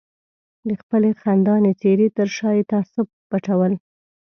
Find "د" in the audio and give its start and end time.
0.67-0.69